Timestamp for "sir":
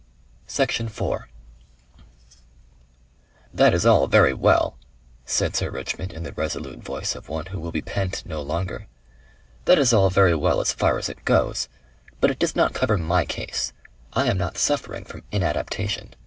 5.55-5.69